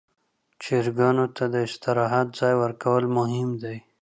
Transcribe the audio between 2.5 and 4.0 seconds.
ورکول مهم دي.